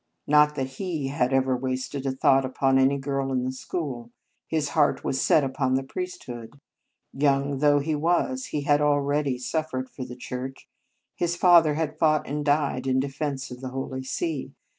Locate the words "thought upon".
2.11-2.79